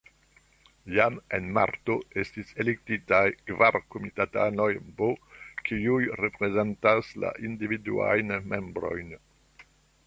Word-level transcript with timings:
Jam 0.93 1.17
en 1.37 1.49
marto 1.57 1.97
estis 2.23 2.53
elektitaj 2.63 3.21
kvar 3.51 3.77
komitatanoj 3.97 4.69
B, 5.03 5.11
kiuj 5.69 6.01
reprezentas 6.27 7.15
la 7.27 7.37
individuajn 7.53 8.39
membrojn. 8.55 9.17